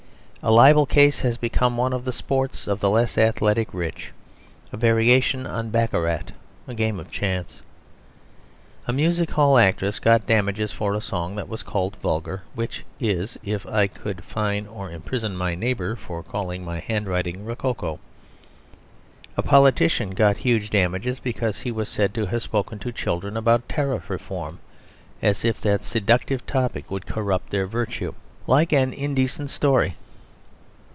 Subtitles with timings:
[0.43, 4.11] A libel case has become one of the sports of the less athletic rich
[4.73, 6.31] a variation on baccarat,
[6.67, 7.61] a game of chance.
[8.87, 13.35] A music hall actress got damages for a song that was called "vulgar," which is
[13.35, 17.99] as if I could fine or imprison my neighbour for calling my handwriting "rococo."
[19.37, 23.69] A politician got huge damages because he was said to have spoken to children about
[23.69, 24.57] Tariff Reform;
[25.21, 28.15] as if that seductive topic would corrupt their virtue,
[28.47, 29.97] like an indecent story.